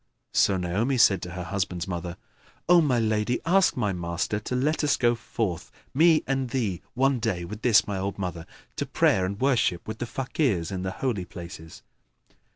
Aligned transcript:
So 0.33 0.57
Naomi 0.57 0.97
said 0.97 1.21
to 1.21 1.31
her 1.33 1.43
husband's 1.43 1.87
mother, 1.87 2.17
"O 2.67 2.81
my 2.81 2.97
lady, 2.97 3.39
ask 3.45 3.77
my 3.77 3.93
master 3.93 4.39
to 4.39 4.55
let 4.55 4.83
us 4.83 4.97
go 4.97 5.13
forth, 5.13 5.71
me 5.93 6.23
and 6.25 6.49
thee, 6.49 6.81
one 6.95 7.19
day 7.19 7.45
with 7.45 7.61
this 7.61 7.85
my 7.85 7.99
old 7.99 8.17
mother, 8.17 8.47
to 8.77 8.87
prayer 8.87 9.27
and 9.27 9.39
worship 9.39 9.87
with 9.87 9.99
the 9.99 10.07
Fakirs 10.07 10.71
in 10.71 10.81
the 10.81 10.89
Holy 10.89 11.25
Places." 11.25 11.83